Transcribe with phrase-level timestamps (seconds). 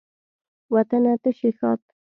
[0.73, 1.79] وطنه ته شي ښاد